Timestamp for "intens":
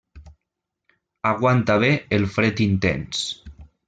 2.65-3.21